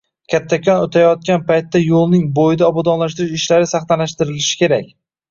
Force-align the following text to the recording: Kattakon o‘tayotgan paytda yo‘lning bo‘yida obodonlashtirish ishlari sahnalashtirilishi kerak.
Kattakon 0.33 0.79
o‘tayotgan 0.85 1.43
paytda 1.49 1.81
yo‘lning 1.83 2.23
bo‘yida 2.39 2.69
obodonlashtirish 2.69 3.35
ishlari 3.41 3.69
sahnalashtirilishi 3.73 4.57
kerak. 4.63 4.89